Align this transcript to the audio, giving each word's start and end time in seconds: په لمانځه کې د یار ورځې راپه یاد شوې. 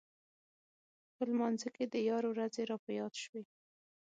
په 1.15 1.21
لمانځه 1.29 1.69
کې 1.75 1.85
د 1.93 1.95
یار 2.09 2.23
ورځې 2.31 2.61
راپه 2.69 2.91
یاد 2.99 3.13
شوې. 3.23 3.43